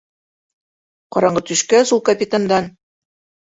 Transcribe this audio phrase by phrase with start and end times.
[1.15, 2.73] Ҡараңғы төшкәс, ул капитандан: